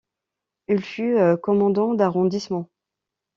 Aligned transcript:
Il 0.67 0.81
fut 0.83 1.15
commandant 1.43 1.93
d'arrondissement. 1.93 2.67